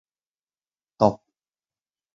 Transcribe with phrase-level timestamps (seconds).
[0.97, 1.15] ตบ